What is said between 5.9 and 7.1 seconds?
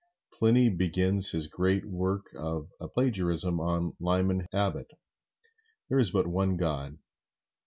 is but one God."